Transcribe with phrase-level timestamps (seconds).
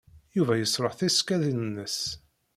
[0.35, 1.97] Yuba yesṛuḥ tisekkadin-nnes.